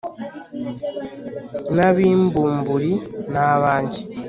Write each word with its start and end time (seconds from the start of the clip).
n'ab'imbumburi 1.75 2.93
ni 3.31 3.39
abanjye. 3.53 4.01